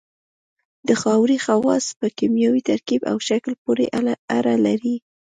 د 0.87 0.89
خاورې 1.01 1.37
خواص 1.45 1.85
په 1.99 2.07
کیمیاوي 2.17 2.61
ترکیب 2.69 3.01
او 3.11 3.17
شکل 3.29 3.51
پورې 3.63 3.85
اړه 4.37 4.53
لري 4.65 4.95